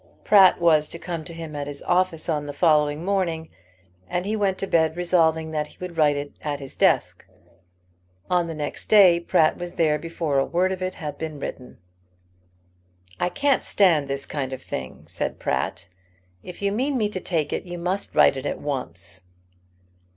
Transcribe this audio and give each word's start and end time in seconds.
Pratt 0.23 0.59
was 0.59 0.87
to 0.87 0.97
come 0.97 1.23
to 1.25 1.31
him 1.31 1.55
at 1.55 1.67
his 1.67 1.83
office 1.83 2.27
on 2.27 2.47
the 2.47 2.53
following 2.53 3.05
morning, 3.05 3.49
and 4.09 4.25
he 4.25 4.35
went 4.35 4.57
to 4.57 4.65
bed 4.65 4.97
resolving 4.97 5.51
that 5.51 5.67
he 5.67 5.77
would 5.79 5.95
write 5.95 6.17
it 6.17 6.33
at 6.41 6.59
his 6.59 6.75
desk. 6.75 7.23
On 8.27 8.47
the 8.47 8.55
next 8.55 8.87
day 8.87 9.19
Pratt 9.19 9.59
was 9.59 9.75
there 9.75 9.99
before 9.99 10.39
a 10.39 10.43
word 10.43 10.71
of 10.71 10.81
it 10.81 10.95
had 10.95 11.19
been 11.19 11.37
written. 11.39 11.77
"I 13.19 13.29
can't 13.29 13.63
stand 13.63 14.07
this 14.07 14.25
kind 14.25 14.53
of 14.53 14.63
thing," 14.63 15.05
said 15.07 15.37
Pratt. 15.37 15.87
"If 16.41 16.63
you 16.63 16.71
mean 16.71 16.97
me 16.97 17.07
to 17.09 17.19
take 17.19 17.53
it, 17.53 17.65
you 17.65 17.77
must 17.77 18.15
write 18.15 18.35
it 18.37 18.47
at 18.47 18.59
once." 18.59 19.21